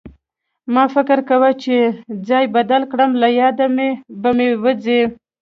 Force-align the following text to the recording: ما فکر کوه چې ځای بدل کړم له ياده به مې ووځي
ما 0.73 0.83
فکر 0.95 1.17
کوه 1.29 1.49
چې 1.63 1.75
ځای 2.29 2.45
بدل 2.55 2.81
کړم 2.91 3.11
له 3.21 3.27
ياده 3.39 3.67
به 4.21 4.29
مې 4.37 4.49
ووځي 4.55 5.01